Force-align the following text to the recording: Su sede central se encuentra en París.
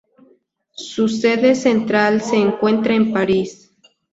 Su 0.73 1.07
sede 1.07 1.53
central 1.53 2.21
se 2.23 2.35
encuentra 2.35 2.95
en 2.95 3.13
París. 3.13 3.71